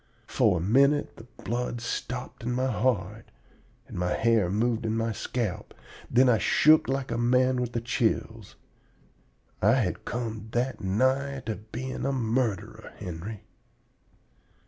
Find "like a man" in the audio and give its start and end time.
6.89-7.61